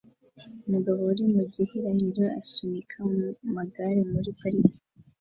[0.65, 2.97] Umugabo uri mu gihirahiro asunika
[3.47, 4.79] amagare muri parike